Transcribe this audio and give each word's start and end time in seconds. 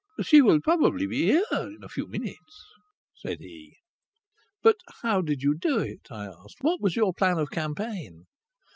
"She 0.23 0.41
will 0.41 0.59
probably 0.61 1.05
be 1.05 1.21
here 1.27 1.45
in 1.51 1.83
a 1.83 1.87
few 1.87 2.07
minutes," 2.07 2.65
said 3.17 3.37
he. 3.39 3.77
"But 4.63 4.77
how 5.03 5.21
did 5.21 5.43
you 5.43 5.55
do 5.55 5.77
it?" 5.77 6.07
I 6.09 6.25
asked. 6.25 6.57
"What 6.61 6.81
was 6.81 6.95
your 6.95 7.13
plan 7.13 7.37
of 7.37 7.51
campaign?" 7.51 8.25